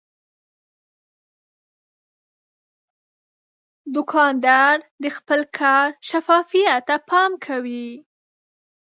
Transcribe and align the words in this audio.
دوکاندار 3.95 4.77
د 5.03 5.05
خپل 5.17 5.41
کار 5.59 5.87
شفافیت 6.09 6.81
ته 6.87 6.95
پام 7.09 7.31
کوي. 7.45 7.89